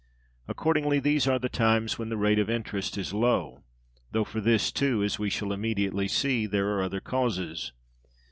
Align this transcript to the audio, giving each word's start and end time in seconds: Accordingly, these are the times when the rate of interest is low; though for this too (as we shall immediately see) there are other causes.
Accordingly, 0.47 0.99
these 0.99 1.27
are 1.27 1.37
the 1.37 1.47
times 1.47 1.99
when 1.99 2.09
the 2.09 2.17
rate 2.17 2.39
of 2.39 2.49
interest 2.49 2.97
is 2.97 3.13
low; 3.13 3.61
though 4.11 4.23
for 4.23 4.41
this 4.41 4.71
too 4.71 5.03
(as 5.03 5.19
we 5.19 5.29
shall 5.29 5.53
immediately 5.53 6.07
see) 6.07 6.47
there 6.47 6.69
are 6.69 6.81
other 6.81 6.99
causes. 6.99 7.71